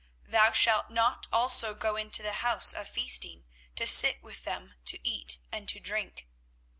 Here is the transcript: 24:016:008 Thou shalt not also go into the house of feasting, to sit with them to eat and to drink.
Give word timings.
24:016:008 0.23 0.31
Thou 0.31 0.51
shalt 0.51 0.89
not 0.89 1.27
also 1.31 1.75
go 1.75 1.95
into 1.95 2.23
the 2.23 2.31
house 2.41 2.73
of 2.73 2.89
feasting, 2.89 3.45
to 3.75 3.85
sit 3.85 4.23
with 4.23 4.43
them 4.45 4.73
to 4.83 4.97
eat 5.07 5.37
and 5.51 5.69
to 5.69 5.79
drink. 5.79 6.27